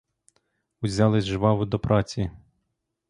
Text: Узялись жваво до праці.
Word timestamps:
Узялись 0.87 1.29
жваво 1.33 1.65
до 1.75 1.79
праці. 1.85 2.27